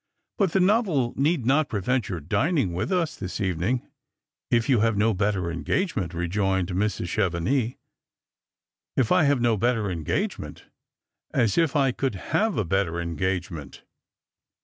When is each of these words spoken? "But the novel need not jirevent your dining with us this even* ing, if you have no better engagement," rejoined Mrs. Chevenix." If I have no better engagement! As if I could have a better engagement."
"But 0.39 0.53
the 0.53 0.59
novel 0.59 1.13
need 1.15 1.45
not 1.45 1.69
jirevent 1.69 2.07
your 2.09 2.19
dining 2.21 2.73
with 2.73 2.91
us 2.91 3.15
this 3.15 3.39
even* 3.39 3.63
ing, 3.63 3.87
if 4.49 4.67
you 4.67 4.79
have 4.79 4.97
no 4.97 5.13
better 5.13 5.51
engagement," 5.51 6.15
rejoined 6.15 6.69
Mrs. 6.69 7.07
Chevenix." 7.07 7.77
If 8.97 9.11
I 9.11 9.25
have 9.25 9.41
no 9.41 9.57
better 9.57 9.91
engagement! 9.91 10.65
As 11.35 11.55
if 11.55 11.75
I 11.75 11.91
could 11.91 12.15
have 12.33 12.57
a 12.57 12.65
better 12.65 12.99
engagement." 12.99 13.83